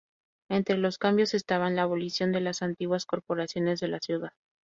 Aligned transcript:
Entre 0.49 0.77
los 0.79 0.97
cambios 0.97 1.35
estaban 1.35 1.75
la 1.75 1.83
abolición 1.83 2.31
de 2.31 2.41
las 2.41 2.63
antiguas 2.63 3.05
corporaciones 3.05 3.79
de 3.81 3.87
la 3.87 3.99
ciudad. 3.99 4.31